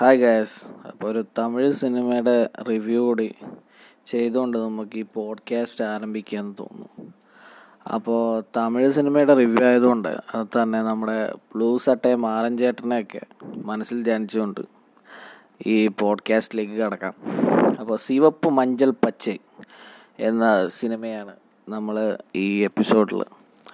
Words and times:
Hi 0.00 0.18
guys 0.18 0.88
അപ്പോൾ 0.88 1.06
ഒരു 1.06 1.24
തമിഴ് 1.38 1.72
സിനിമയുടെ 1.72 2.50
റിവ്യൂ 2.68 3.04
കൂടി 3.04 3.34
ചെയ്തുകൊണ്ട് 4.06 4.58
നമുക്ക് 4.58 4.98
ഈ 4.98 5.04
പോഡ്കാസ്റ്റ് 5.14 5.84
ആരംഭിക്കാമെന്ന് 5.84 6.54
തോന്നുന്നു. 6.58 7.12
അപ്പോൾ 7.94 8.42
തമിഴ് 8.56 8.92
സിനിമയുടെ 8.92 9.34
റിവ്യൂ 9.34 9.66
ആയതുകൊണ്ട് 9.66 10.08
അത് 10.34 10.46
തന്നെ 10.62 10.82
നമ്മുടെ 10.82 11.34
ബ്ലൂ 11.34 11.78
സട്ടേ 11.78 12.14
മാറഞ്ചേട്ടനെയൊക്കെ 12.14 13.20
മനസ്സിൽ 13.44 14.02
ധ്യാനിച്ചുകൊണ്ട് 14.02 14.60
ഈ 15.66 15.86
പോഡ്കാസ്റ്റിലേക്ക് 15.86 16.72
കടക്കാം. 16.72 17.14
അപ്പോൾ 17.80 17.98
സിവപ്പ് 17.98 18.48
മഞ്ചൽ 18.48 18.90
പച്ച 18.90 19.30
എന്ന 20.18 20.68
സിനിമയാണ് 20.68 21.36
നമ്മൾ 21.68 22.18
ഈ 22.36 22.64
എപ്പിസോഡിൽ 22.64 23.22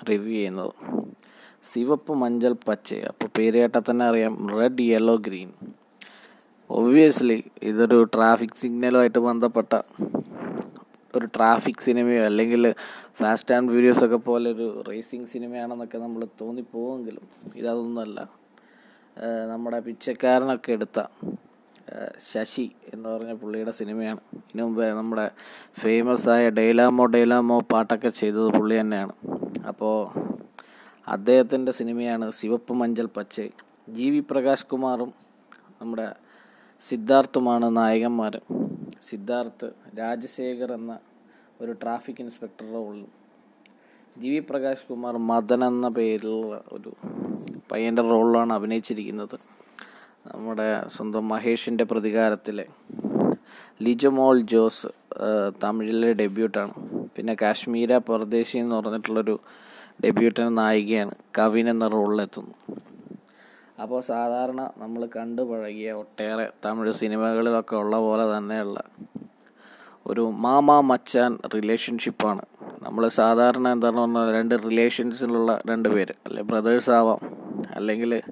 റിവ്യൂ 0.08 0.32
ചെയ്യുന്നത്. 0.32 0.72
സിവപ്പ് 1.72 2.12
മഞ്ചൽ 2.12 2.56
പച്ച. 2.68 2.94
അപ്പോൾ 2.94 3.28
പേര് 3.38 3.58
കേട്ടാൽ 3.58 3.82
തന്നെ 3.90 4.06
അറിയാം. 4.06 4.58
റെഡ് 4.60 4.80
യെല്ലോ 4.80 5.16
ഗ്രീൻ 5.16 5.50
ഒബ്വിയസ്ലി 6.70 7.38
ഇതൊരു 7.70 7.98
ട്രാഫിക് 8.14 8.58
സിഗ്നലുമായിട്ട് 8.60 9.20
ബന്ധപ്പെട്ട 9.26 9.74
ഒരു 11.16 11.26
ട്രാഫിക് 11.36 11.84
സിനിമയോ 11.86 12.22
അല്ലെങ്കിൽ 12.24 12.62
ഫാസ്റ്റ് 13.18 13.54
ആൻഡ് 13.56 13.72
വീഡിയോസ് 13.74 14.02
ഒക്കെ 14.04 14.18
പോലെ 14.28 14.48
ഒരു 14.54 14.66
റേസിംഗ് 14.88 15.28
സിനിമയാണെന്നൊക്കെ 15.34 15.98
നമ്മൾ 15.98 16.22
തോന്നിപ്പോവെങ്കിലും 16.40 17.24
ഇതൊന്നുമല്ല. 17.60 18.18
നമ്മുടെ 19.52 19.78
പിച്ചക്കാരനൊക്കെ 19.86 20.72
എടുത്ത 20.72 21.00
ശശി 22.30 22.66
എന്ന് 22.92 23.06
പറഞ്ഞ 23.08 23.32
പുള്ളിയുടെ 23.32 23.72
സിനിമയാണ് 23.80 24.20
ഇതിനു 24.36 24.62
മുമ്പ് 24.64 24.84
നമ്മുടെ 24.98 25.26
ഫേമസ് 25.82 26.28
ആയ 26.34 26.44
ഡെയ്ലാമോ 26.50 27.06
ഡെയ്ലാമോ 27.14 27.58
പാട്ടൊക്കെ 27.72 28.10
ചെയ്തത് 28.20 28.48
പുള്ളി 28.58 28.76
തന്നെയാണ്. 28.80 29.14
അപ്പോൾ 29.70 29.96
അദ്ദേഹത്തിന്റെ 31.06 31.72
സിനിമയാണ് 31.80 32.26
സിവപ്പ് 32.40 32.74
മഞ്ചൽ 32.82 33.08
പച്ച 33.16 33.48
ജി 33.96 34.06
വി 34.10 34.20
പ്രകാശ് 34.30 34.66
കുമാറും 34.72 35.12
നമ്മുടെ 35.80 36.06
സിദ്ധാർത്ഥുമാണ് 36.82 37.76
നായകന്മാർ 37.76 38.40
സിദ്ധാർത്ഥ് 39.08 39.68
രാജശേഖർ 39.98 40.72
എന്ന 40.72 40.98
ഒരു 41.60 41.72
ട്രാഫിക് 41.72 42.20
ഇൻസ്പെക്ടറുടെ 42.20 42.72
റോളിലും 42.72 43.12
ജി 44.20 44.28
വി 44.28 44.38
പ്രകാശ് 44.50 44.86
കുമാർ 44.90 45.16
മദൻ 45.30 45.64
എന്ന 45.64 45.88
പേരിലുള്ള 45.88 46.62
ഒരു 46.72 46.90
പയ്യന്റെ 47.72 48.02
റോളിലാണ് 48.02 48.52
അഭിനയിച്ചിരിക്കുന്നത്. 48.52 49.36
നമ്മുടെ 50.34 50.68
സ്വന്തം 50.96 51.28
മഹേഷിന്റെ 51.28 51.84
പ്രതികാരത്തിലെ. 51.84 52.66
ലിജമോൾ 53.82 54.40
ജോസ് 54.40 54.88
തമിഴിലെ 55.64 56.12
ഡെബ്യൂട്ടാണ്. 56.12 56.72
പിന്നെ 57.16 57.36
കാശ്മീര 57.42 57.98
പർദേശി 57.98 58.58
എന്ന് 58.58 58.76
പറഞ്ഞിട്ടുള്ളൊരു 58.76 59.36
ഡെബ്യൂട്ടിന് 60.04 60.58
നായികയാണ് 60.58 61.14
കവിൻ 61.38 61.68
എന്ന 61.70 61.88
റോളിലെത്തുന്നു. 61.88 62.54
അപ്പോൾ 63.82 64.00
സാധാരണ 64.00 64.60
നമ്മൾ 64.82 65.08
കണ്ടു 65.16 65.42
പഴകിയ 65.42 65.92
ഒട്ടേറെ 65.92 66.50
തമിഴ് 66.64 66.92
സിനിമകളിലൊക്കെ 66.92 67.76
ഉള്ള 67.76 67.96
പോലെ 67.96 68.36
തന്നെയുള്ള 68.36 68.78
ഒരു 70.06 70.22
മാമാ 70.44 70.80
മച്ചാൻ 70.80 71.38
റിലേഷൻഷിപ്പാണ് 71.54 72.42
നമ്മൾ 72.82 73.08
സാധാരണ 73.08 73.68
എന്താണെന്ന് 73.68 74.20
പറഞ്ഞാൽ 74.20 74.34
രണ്ട് 74.38 74.54
റിലേഷൻസിലുള്ള 74.68 75.62
രണ്ട് 75.70 75.88
പേര്. 75.88 76.14
അല്ലെ 76.26 76.42
ബ്രദേഴ്സ് 76.42 76.90
ആവാം 76.90 77.20
അല്ലെങ്കിൽ 77.76 78.22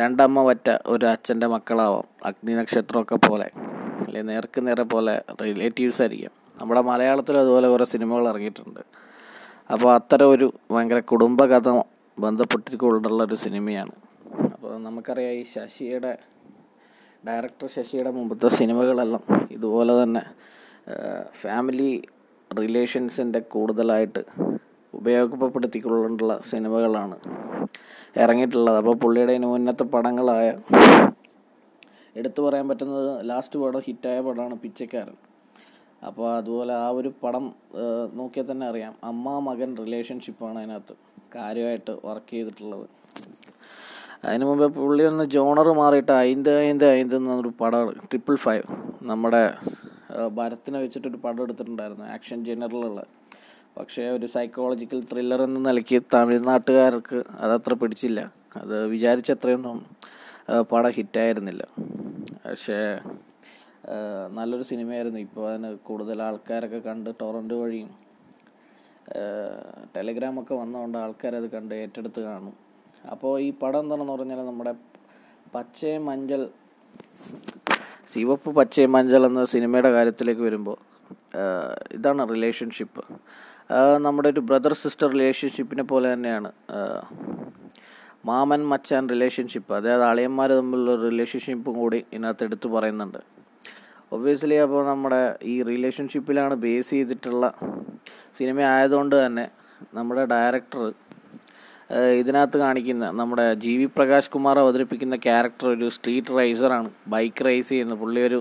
രണ്ടമ്മ 0.00 0.44
പറ്റ 0.48 0.68
ഒരു 0.86 1.06
അച്ഛന്റെ 1.06 1.46
മക്കളാവാം 1.46 2.04
അഗ്നി 2.24 2.52
നക്ഷത്രമൊക്കെ 2.54 3.16
പോലെ. 3.28 3.48
അല്ലെ 4.06 4.22
നേർക്ക് 4.22 4.66
നേരെ 4.66 4.82
പോലെ 4.82 5.22
റിലേറ്റീവ്സ് 5.40 6.02
ആയിരിക്കും. 6.02 6.32
നമ്മുടെ 6.60 6.80
മലയാളത്തിൽ 6.80 7.36
അതുപോലെ 7.38 7.68
കുറേ 7.68 7.84
സിനിമകൾ 7.84 8.28
ഇറങ്ങിയിട്ടുണ്ട്. 8.28 8.80
അപ്പോൾ 9.72 9.94
അത്തരം 9.94 10.30
ഒരു 10.30 10.52
ഭയങ്കര 10.70 11.00
കുടുംബകഥ 11.12 11.82
ബന്ധപ്പെട്ടിട്ടുള്ള 12.18 13.24
ഒരു 13.24 13.34
സിനിമയാണ്. 13.34 13.92
നമുക്കറിയാം 14.86 15.34
ഈ 15.40 15.44
ശശിയുടെ 15.54 16.12
ഡയറക്ടർ 17.26 17.68
ശശിയുടെ 17.76 18.10
മുമ്പത്തെ 18.18 18.48
സിനിമകളെല്ലാം 18.58 19.24
ഇതുപോലെ 19.56 19.94
തന്നെ 20.02 20.22
ഫാമിലി 21.42 21.90
റിലേഷൻസിന്റെ 22.50 23.40
കൂടുതലായിട്ട് 23.54 24.22
ഉപയോഗപ്പെടുത്തിക്കൊണ്ടുള്ള 24.98 26.34
സിനിമകളാണ് 26.50 27.16
ഇറങ്ങിയിട്ടുള്ളത്. 28.22 28.78
അപ്പോൾ 28.82 28.96
പുള്ളിയുടെ 29.02 29.34
ഇനി 29.38 29.48
മുന്നത്തെ 29.54 29.84
പടങ്ങളായ 29.94 30.46
എടുത്തു 32.20 32.40
പറയാൻ 32.46 32.66
പറ്റുന്നത് 32.70 33.10
ലാസ്റ്റ് 33.30 33.58
പടം 33.62 33.82
ഹിറ്റായ 33.88 34.20
പടമാണ് 34.28 34.56
പിച്ചക്കാരൻ. 34.64 35.16
അപ്പോൾ 36.08 36.26
അതുപോലെ 36.38 36.72
ആ 36.84 36.88
ഒരു 36.98 37.10
പടം 37.22 37.44
നോക്കിയാൽ 38.20 38.46
തന്നെ 38.50 38.66
അറിയാം. 38.70 38.94
അമ്മ 39.10 39.38
മകൻ 39.48 39.70
റിലേഷൻഷിപ്പാണ് 39.82 40.58
അതിനകത്ത് 40.62 40.94
കാര്യമായിട്ട് 41.36 41.92
വർക്ക് 42.08 42.32
ചെയ്തിട്ടുള്ളത്. 42.34 42.86
അതിന് 44.24 44.44
മുമ്പേ 44.44 44.66
പുള്ളി 44.66 45.02
ഒന്ന് 45.02 45.24
ജോണർ 45.24 45.68
മാറിയിട്ട് 45.72 46.12
അയിന്ത് 46.12 46.50
അയിന്ത് 46.56 46.84
അയിന്ത് 46.84 47.14
എന്നൊരു 47.16 47.52
പടം 47.60 47.92
ട്രിപ്പിൾ 48.10 48.34
ഫൈവ് 48.34 48.64
നമ്മുടെ 49.02 49.42
ഭരത്തിനെ 50.38 50.78
വെച്ചിട്ടൊരു 50.80 51.18
പടം 51.24 51.42
എടുത്തിട്ടുണ്ടായിരുന്നു 51.42 52.04
ആക്ഷൻ 52.16 52.38
ജനറലുള്ള 52.44 53.00
പക്ഷേ 53.76 54.04
ഒരു 54.10 54.26
സൈക്കോളജിക്കൽ 54.26 55.00
ത്രില്ലർ 55.12 55.42
എന്ന 55.42 55.58
നിലയ്ക്ക് 55.68 55.98
തമിഴ്നാട്ടുകാർക്ക് 56.14 57.18
അതത്ര 57.44 57.72
പിടിച്ചില്ല. 57.74 58.20
അത് 58.56 58.86
വിചാരിച്ചത്രയൊന്നും 58.86 59.78
പടം 60.72 60.92
ഹിറ്റായിരുന്നില്ല. 60.96 61.62
പക്ഷേ 62.46 62.78
നല്ലൊരു 64.38 64.62
സിനിമയായിരുന്നു. 64.62 65.20
ഇപ്പോൾ 65.26 65.44
അതിന് 65.50 65.70
കൂടുതൽ 65.88 66.22
ആൾക്കാരൊക്കെ 66.22 66.80
കണ്ട് 66.88 67.10
ടൊറന്റ് 67.20 67.54
വഴിയും 67.54 67.90
ടെലിഗ്രാമൊക്കെ 69.96 70.54
വന്നതുകൊണ്ട് 70.54 70.98
ആൾക്കാരത് 70.98 71.48
കണ്ട് 71.54 71.74
ഏറ്റെടുത്ത് 71.74 72.20
കാണും. 72.22 72.56
അപ്പോൾ 73.04 73.40
ഈ 73.40 73.50
പടം 73.50 73.80
എന്താണെന്ന് 73.80 74.12
പറഞ്ഞാൽ 74.12 74.46
നമ്മുടെ 74.46 74.72
പച്ചേ 75.54 75.98
മഞ്ചൾ 75.98 76.48
സിവപ്പ് 78.14 78.50
പച്ചേ 78.50 78.86
മഞ്ചൾ 78.86 79.26
എന്ന 79.26 79.44
സിനിമയുടെ 79.44 79.90
കാര്യത്തിലേക്ക് 79.90 80.40
വരുമ്പോൾ 80.40 80.78
ഇതാണ് 81.94 82.28
റിലേഷൻഷിപ്പ് 82.28 83.02
നമ്മുടെ 84.00 84.28
ഒരു 84.28 84.40
ബ്രദർ 84.40 84.72
സിസ്റ്റർ 84.72 85.08
റിലേഷൻഷിപ്പിനെ 85.10 85.82
പോലെ 85.82 86.14
തന്നെയാണ് 86.14 86.50
മാമൻ 88.24 88.60
മച്ചാൻ 88.68 89.08
റിലേഷൻഷിപ്പ് 89.08 89.74
അതായത് 89.74 90.04
അളിയന്മാർ 90.04 90.50
തമ്മിലുള്ള 90.50 91.08
റിലേഷൻഷിപ്പും 91.08 91.74
കൂടി 91.74 92.04
ഇതിനകത്ത് 92.12 92.44
എടുത്തു 92.44 92.68
പറയുന്നുണ്ട്. 92.68 93.18
ഒബ്വിയസ്ലി 94.12 94.54
അപ്പോൾ 94.54 94.86
നമ്മുടെ 94.86 95.36
ഈ 95.42 95.62
റിലേഷൻഷിപ്പിലാണ് 95.62 96.54
ബേസ് 96.54 96.90
ചെയ്തിട്ടുള്ള 96.90 97.54
സിനിമ 98.38 98.60
ആയതുകൊണ്ട് 98.62 99.26
തന്നെ 99.26 99.50
നമ്മുടെ 99.94 100.24
ഡയറക്ടർ 100.24 100.92
ഇതിനകത്ത് 102.20 102.56
കാണിക്കുന്ന 102.62 103.04
നമ്മുടെ 103.20 103.44
ജി 103.62 103.72
വി 103.78 103.86
പ്രകാശ് 103.96 104.30
കുമാർ 104.34 104.56
അവതരിപ്പിക്കുന്ന 104.64 105.16
ക്യാരക്ടർ 105.24 105.66
ഒരു 105.74 105.86
സ്ട്രീറ്റ് 105.96 106.36
റൈസറാണ് 106.38 106.88
ബൈക്ക് 107.14 107.44
റേസ് 107.46 107.70
ചെയ്യുന്ന 107.72 107.94
പുള്ളി 108.02 108.20
ഒരു 108.28 108.38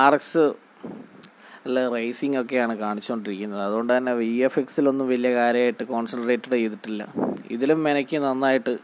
ആർ 0.00 0.14
എക്സ് 0.18 0.44
അല്ല 1.66 1.80
റേസിംഗ് 1.94 2.38
ഒക്കെയാണ് 2.42 2.74
കാണിച്ചുകൊണ്ടിരിക്കുന്നത് 2.84 3.62
അതുകൊണ്ട് 3.66 3.92
തന്നെ 3.96 4.12
വി 4.20 4.30
എഫ് 4.46 4.58
എക്സിലൊന്നും 4.62 5.08
വലിയ 5.12 5.32
കാര്യമായിട്ട് 5.40 5.84
കോൺസെൻട്രേറ്റഡ് 5.92 6.54
ചെയ്തിട്ടില്ല. 6.60 7.02
ഇതിലും 7.56 7.82
എനിക്ക് 7.92 8.16
നന്നായിട്ട് 8.26 8.74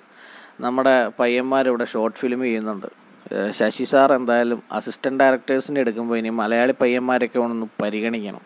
നമ്മുടെ 0.67 0.97
പയ്യന്മാരിവിടെ 1.21 1.87
ഷോർട്ട് 1.95 2.19
ഫിലിം 2.23 2.43
ചെയ്യുന്നുണ്ട്. 2.49 2.89
ശശി 3.59 3.85
സാർ 3.93 4.11
എന്തായാലും 4.19 4.59
അസിസ്റ്റന്റ് 4.79 5.21
ഡയറക്ടേഴ്സിനെ 5.23 5.79
എടുക്കുമ്പോൾ 5.85 6.19
ഇനി 6.21 6.31
മലയാളി 6.43 6.75
പയ്യന്മാരൊക്കെ 6.83 7.39
ഒന്ന് 7.47 7.67
പരിഗണിക്കണം. 7.83 8.43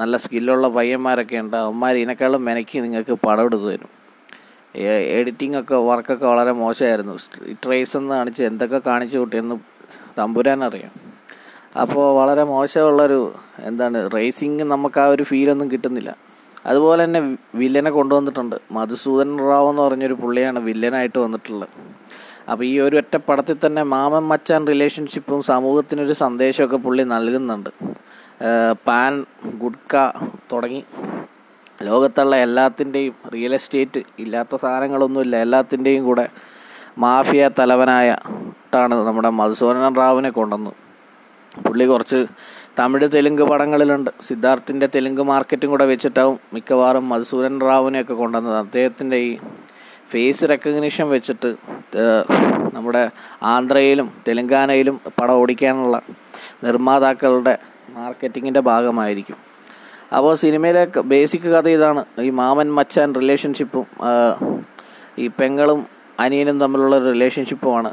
നല്ല 0.00 0.16
സ്കില്ലുള്ള 0.24 0.66
പയ്യന്മാരൊക്കെ 0.76 1.38
ഉണ്ട്. 1.44 1.56
അവന്മാർ 1.64 1.94
ഇതിനേക്കാളും 2.02 2.44
മെനയ്ക്ക് 2.50 2.78
നിങ്ങൾക്ക് 2.86 3.16
പടം 3.26 3.48
തരും. 3.66 3.90
എഡിറ്റിംഗ് 4.76 5.60
ഒക്കെ 5.60 5.74
വർക്കൊക്കെ 5.74 6.26
വളരെ 6.26 6.52
മോശമായിരുന്നു. 6.52 7.18
ട്രേസ് 7.52 7.96
എന്ന് 7.96 8.14
കാണിച്ച് 8.14 8.42
എന്തൊക്കെ 8.42 8.80
കാണിച്ചു 8.86 9.18
കൂട്ടിയെന്ന് 9.18 9.54
തമ്പുരാൻ 10.18 10.64
അറിയാം. 10.64 10.90
അപ്പോൾ 11.80 12.16
വളരെ 12.16 12.42
മോശമുള്ളൊരു 12.42 13.34
എന്താണ് 13.58 14.10
റേസിംഗ് 14.14 14.62
നമുക്ക് 14.62 15.00
ആ 15.00 15.06
ഒരു 15.06 15.22
ഫീലൊന്നും 15.22 15.70
കിട്ടുന്നില്ല. 15.70 16.16
അതുപോലെ 16.66 17.04
തന്നെ 17.04 17.38
വില്ലനെ 17.54 17.90
കൊണ്ടുവന്നിട്ടുണ്ട്. 17.90 18.56
മധുസൂദൻ 18.72 19.38
റാവ് 19.38 19.70
എന്ന് 19.70 19.82
പറഞ്ഞൊരു 19.82 20.14
പുള്ളിയാണ് 20.14 20.58
വില്ലനായിട്ട് 20.58 21.18
വന്നിട്ടുള്ളത്. 21.18 21.68
അപ്പോൾ 22.50 22.64
ഈ 22.64 22.78
ഒരു 22.78 22.96
ഒറ്റ 22.96 23.16
പടത്തിൽ 23.16 23.56
തന്നെ 23.66 23.82
മാമൻ 23.82 24.22
മച്ചാൻ 24.22 24.66
റിലേഷൻഷിപ്പും 24.66 25.42
സമൂഹത്തിനൊരു 25.42 26.12
സന്ദേശമൊക്കെ 26.12 26.76
പുള്ളി 26.76 27.02
നൽകുന്നുണ്ട്. 27.02 27.70
പാൻ 28.88 29.24
ഗുഡ്ക 29.54 30.10
തുടങ്ങി. 30.52 30.84
ലോകത്തുള്ള 31.82 32.36
എല്ലാത്തിന്റെയും 32.36 33.14
റിയൽ 33.34 33.54
എസ്റ്റേറ്റ് 33.54 34.02
ഇല്ലാത്ത 34.18 34.56
സാധനങ്ങളൊന്നുമില്ല. 34.56 35.36
എല്ലാത്തിന്റെയും 35.36 36.04
കൂടെ 36.04 36.28
മാഫിയ 36.98 37.50
തലവനായ 37.58 38.16
ട്ടാണ് 38.74 38.94
നമ്മുടെ 38.94 39.28
മധുസൂദനൻ 39.28 39.94
റാവുവിനെ 39.94 40.30
കൊണ്ടുവന്നത്. 40.30 40.74
പുള്ളി 41.68 41.84
കുറച്ച് 41.84 42.26
തമിഴ് 42.78 43.08
തെലുങ്ക് 43.14 43.42
പടങ്ങളിലുണ്ട്. 43.42 44.10
സിദ്ധാർത്ഥിന്റെ 44.22 44.88
തെലുങ്ക് 44.94 45.20
മാർക്കറ്റും 45.20 45.70
കൂടെ 45.70 45.84
വെച്ചിട്ടാവും 45.84 46.38
മിക്കവാറും 46.54 47.08
മധുസൂദൻ 47.08 47.60
റാവുവിനെയൊക്കെ 47.60 48.14
കൊണ്ടുവന്നത്. 48.14 48.58
അദ്ദേഹത്തിന്റെ 48.58 49.16
ഈ 49.16 49.38
ഫേസ് 50.10 50.44
റെക്കഗ്നിഷൻ 50.50 51.08
വെച്ചിട്ട് 51.08 51.56
നമ്മുടെ 52.74 53.10
ആന്ധ്രയിലും 53.42 54.12
തെലുങ്കാനയിലും 54.28 55.00
പടം 55.20 55.34
ഓടിക്കാനുള്ള 55.34 56.02
നിർമ്മാതാക്കളുടെ 56.64 57.58
മാർക്കറ്റിങ്ങിന്റെ 57.90 58.60
ഭാഗമായിരിക്കും. 58.60 59.51
അപ്പോൾ 60.16 60.32
സിനിമയിലെ 60.42 60.82
ബേസിക് 61.12 61.48
കഥ 61.54 61.68
ഇതാണ്. 61.76 62.02
ഈ 62.26 62.30
മാമൻ 62.40 62.68
മച്ചാൻ 62.78 63.08
റിലേഷൻഷിപ്പും 63.20 63.86
ഈ 65.22 65.26
പെങ്ങളും 65.40 65.80
അനിയനും 66.22 66.56
തമ്മിലുള്ള 66.62 66.96
റിലേഷൻഷിപ്പുമാണ് 67.10 67.90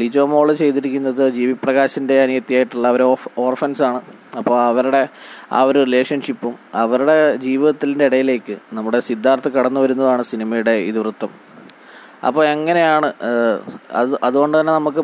ലിജോ 0.00 0.24
മോൾ 0.32 0.48
ചെയ്തിരിക്കുന്നത് 0.60 1.22
ജി 1.36 1.44
വി 1.48 1.54
പ്രകാശിന്റെ 1.64 2.14
അനിയത്തിയായിട്ടുള്ള 2.24 2.86
അവർ 2.92 3.02
ഓഫ് 3.12 3.28
ഓർഫൻസാണ് 3.44 4.00
അപ്പോൾ 4.38 4.56
അവരുടെ 4.68 5.02
ആ 5.56 5.60
ഒരു 5.68 5.78
റിലേഷൻഷിപ്പും 5.86 6.54
അവരുടെ 6.82 7.16
ജീവിതത്തിന്റെ 7.46 8.06
ഇടയിലേക്ക് 8.10 8.56
നമ്മുടെ 8.78 9.00
സിദ്ധാർത്ഥ് 9.08 9.50
കടന്നു 9.56 9.82
വരുന്നതാണ് 9.84 10.24
സിനിമയുടെ 10.32 10.74
ഇതിവൃത്തം 10.90 11.32
അപ്പോൾ 12.28 12.42
എങ്ങനെയാണ് 12.54 13.08
അത് 14.00 14.14
അതുകൊണ്ട് 14.28 14.56
തന്നെ 14.58 14.72
നമുക്ക് 14.72 15.02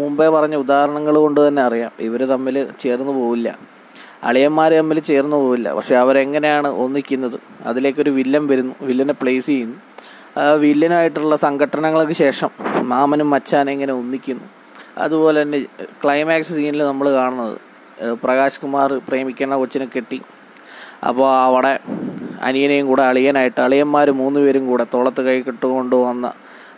മുമ്പേ 0.00 0.28
പറഞ്ഞ 0.36 0.54
ഉദാഹരണങ്ങൾ 0.64 1.14
കൊണ്ട് 1.24 1.40
തന്നെ 1.46 1.62
അറിയാം. 1.68 1.92
ഇവർ 2.08 2.20
തമ്മിൽ 2.34 2.56
ചേർന്ന് 2.82 3.12
പോവില്ല. 3.20 3.48
അളിയന്മാർ 4.24 4.72
തമ്മിൽ 4.72 5.00
ചേർന്ന് 5.00 5.36
പോവില്ല. 5.36 5.72
പക്ഷെ 5.72 5.94
അവരെങ്ങനെയാണ് 5.94 6.68
ഒന്നിക്കുന്നത്? 6.68 7.40
അതിലേക്കൊരു 7.64 8.10
വില്ലൻ 8.10 8.46
വരുന്നു. 8.46 8.74
വില്ലനെ 8.80 9.12
പ്ലേസ് 9.12 9.46
ചെയ്യുന്നു. 9.46 9.76
വില്ലനായിട്ടുള്ള 10.58 11.36
സംഘടനകൾക്ക് 11.36 12.12
ശേഷം 12.12 12.50
മാമനും 12.82 13.30
മച്ചാനും 13.30 13.72
എങ്ങനെ 13.72 13.92
ഒന്നിക്കുന്നു. 13.92 14.44
അതുപോലെ 14.98 15.42
തന്നെ 15.42 15.58
ക്ലൈമാക്സ് 16.02 16.52
സീനിൽ 16.52 16.82
നമ്മൾ 16.84 17.10
കാണുന്നത് 17.10 17.58
പ്രകാശ് 18.22 18.60
കുമാർ 18.60 19.00
പ്രേമിക്കുന്ന 19.08 19.56
കൊച്ചിനെ 19.56 19.86
കെട്ടി. 19.96 20.20
അപ്പോൾ 21.08 21.28
അവിടെ 21.44 21.78
അനിയനെയും 22.42 22.86
കൂടെ 22.86 23.02
അളിയനായിട്ട് 23.02 23.60
അളിയന്മാർ 23.60 24.10
മൂന്ന് 24.10 24.40
പേരും 24.40 24.66
കൂടെ 24.66 24.86
തോളത്ത് 24.94 25.22
കൈ 25.22 25.40
കെട്ടുകൊണ്ട് 25.40 25.96
വന്ന 25.96 26.32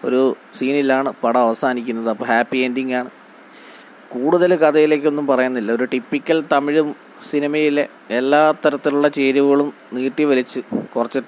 ഒരു 0.05 0.37
സീനിലാണ് 0.59 1.13
പടം 1.25 1.41
അവസാനിക്കുന്നത്. 1.41 2.11
അപ്പോൾ 2.11 2.25
ഹാപ്പി 2.25 2.59
എൻഡിങ് 2.59 2.95
ആണ്. 2.95 3.11
കൂടുതൽ 4.13 4.55
കഥയിലേക്കൊന്നും 4.55 5.27
പറയുന്നില്ല. 5.27 5.73
ഒരു 5.73 5.85
ടിപ്പിക്കൽ 5.85 6.45
തമിഴ് 6.53 6.83
സിനിമയിലെ 7.31 7.89
എല്ലാ 8.11 8.41
തരത്തിലുള്ള 8.65 9.09
ചേരുവകളും 9.09 9.73
നീട്ടി 9.93 10.25
വലിച്ച് 10.25 10.61
കുറച്ച് 10.97 11.21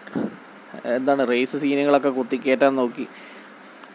എന്താണ് 0.97 1.29
റേസ് 1.29 1.57
സീനുകളൊക്കെ 1.57 2.09
കുത്തിക്കയറ്റാൻ 2.09 2.77
നോക്കി 2.77 3.07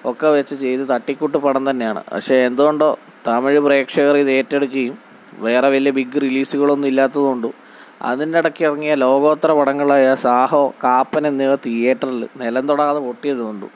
ഒക്കെ 0.05 0.27
വെച്ച് 0.27 0.55
ചെയ്ത് 0.55 0.83
തട്ടിക്കൂട്ട് 0.89 1.37
പടം 1.37 1.69
തന്നെയാണ്. 1.69 2.01
പക്ഷേ 2.13 2.35
എന്തുകൊണ്ടോ 2.35 2.97
തമിഴ് 3.27 3.59
പ്രേക്ഷകർ 3.59 4.17
ഇത് 4.17 4.31
ഏറ്റെടുക്കുകയും 4.31 4.97
വേറെ 5.39 5.67
വലിയ 5.67 5.91
ബിഗ് 5.91 6.21
റിലീസുകളൊന്നും 6.21 6.87
ഇല്ലാത്തതുകൊണ്ടും 6.87 7.53
അതിന്റെ 8.01 8.37
ഇടയ്ക്ക് 8.39 8.63
ഇറങ്ങിയ 8.63 8.93
ലോകോത്തര 8.95 9.51
പടങ്ങളായ 9.51 10.15
സാഹോ 10.23 10.73
കാപ്പൻ 10.83 11.27
എന്നിവ 11.27 11.55
തിയേറ്ററിൽ 11.65 12.27
നിലം 12.41 12.67
തൊടാതെ 12.67 12.99
പൊട്ടിയതുകൊണ്ടും 12.99 13.71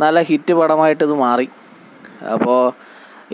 നല്ല 0.00 0.20
ഹിറ്റ് 0.20 0.52
പടമായിട്ട് 0.52 1.02
ഇത് 1.04 1.14
മാറി. 1.26 1.48
അപ്പോൾ 2.34 2.72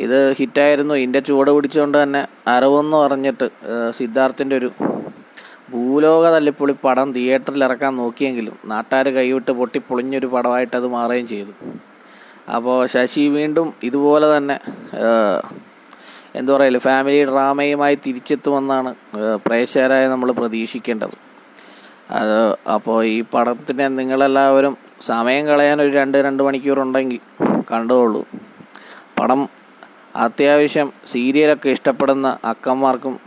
ഇത് 0.04 0.19
ഹിറ്റായിരുന്നു. 0.38 0.94
ഇതിന്റെ 1.02 1.20
ചുവട് 1.28 1.50
പിടിച്ചുകൊണ്ട് 1.56 1.96
തന്നെ 2.02 2.22
അറിവെന്ന് 2.54 2.96
പറഞ്ഞിട്ട് 3.04 3.46
സിദ്ധാർത്ഥിന്റെ 3.98 4.54
ഒരു 4.60 4.70
ഭൂലോക 5.72 6.25
തല്ലിപ്പൊളി 6.34 6.75
പടം 6.84 7.08
തിയേറ്ററിൽ 7.16 7.62
ഇറക്കാൻ 7.66 7.93
നോക്കിയെങ്കിലും 8.00 8.56
നാട്ടുകാർ 8.72 9.06
കൈവിട്ട് 9.16 9.52
പൊട്ടി 9.60 9.78
പൊളിഞ്ഞൊരു 9.88 10.28
പടമായിട്ട് 10.34 10.75
അത് 10.81 10.88
മാറുകയും 10.96 11.26
ചെയ്തു. 11.32 11.52
അപ്പോൾ 12.56 12.76
ശശി 12.93 13.25
വീണ്ടും 13.37 13.69
ഇതുപോലെ 13.88 14.26
തന്നെ 14.37 14.56
എന്തോ 16.38 16.52
പറയൽ 16.54 16.76
ഫാമിലി 16.87 17.20
ഡ്രാമയുമായി 17.31 17.96
തിരിച്ചെത്തുമെന്നാണ് 18.06 18.90
പ്രേക്ഷകരായ 19.44 20.04
നമ്മൾ 20.12 20.28
പ്രതീക്ഷിക്കേണ്ടത്. 20.40 21.16
അത് 22.19 22.38
അപ്പോൾ 22.75 22.99
ഈ 23.14 23.19
പടത്തിന് 23.34 23.87
നിങ്ങളെല്ലാവരും 24.00 24.75
സമയം 25.10 25.44
കളയാൻ 25.50 25.78
ഒരു 25.84 25.92
രണ്ട് 26.00 26.19
രണ്ട് 26.26 26.42
മണിക്കൂർ 26.46 26.78
ഉണ്ടെങ്കിൽ 26.84 27.20
കണ്ടോളൂ. 27.72 28.22
പടം 29.19 29.40
അത്യാവശ്യം 30.16 30.92
സീരിയലൊക്കെ 31.12 31.68
ഇഷ്ടപ്പെടുന്ന 31.68 32.38
അക്കന്മാർക്കും 32.44 33.18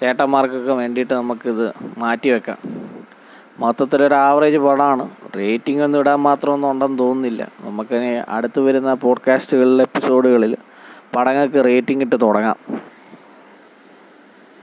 ചേട്ടന്മാർക്കൊക്കെ 0.00 0.72
വേണ്ടിയിട്ട് 0.72 1.14
നമുക്കിത് 1.14 1.72
മാറ്റി 1.98 2.28
വെക്കാം. 2.28 2.58
മൊത്തത്തിലൊരു 3.58 4.14
ആവറേജ് 4.14 4.58
പടമാണ്. 4.58 5.08
റേറ്റിംഗ് 5.36 5.82
ഒന്നും 5.82 5.98
ഇടാൻ 5.98 6.18
മാത്രമൊന്നും 6.18 6.70
ഉണ്ടെന്ന് 6.70 6.98
തോന്നുന്നില്ല. 6.98 7.48
നമുക്കിനി 7.64 8.20
അടുത്ത് 8.28 8.60
വരുന്ന 8.60 8.94
പോഡ്കാസ്റ്റുകളിൽ 8.94 9.82
എപ്പിസോഡുകളിൽ 9.82 10.56
പടങ്ങൾക്ക് 11.16 11.64
റേറ്റിംഗ് 11.64 12.04
ഇട്ട് 12.04 12.20
തുടങ്ങാം. 12.20 12.56